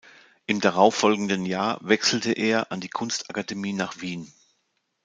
[0.47, 4.33] Im darauffolgenden Jahr wechselte er an die Kunstakademie nach Wien.